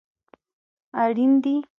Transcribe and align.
اړین 1.03 1.31
دي 1.43 1.55